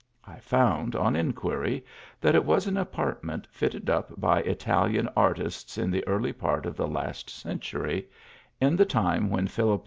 [0.25, 1.85] I found, on in quiry,
[2.21, 6.75] that it was an apartment fitted up by Italian artists, in the early part of
[6.75, 8.09] the last century,
[8.59, 9.79] at the time when Philip V.